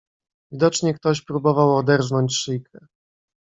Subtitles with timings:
[0.51, 2.79] "Widocznie ktoś próbował oderznąć szyjkę."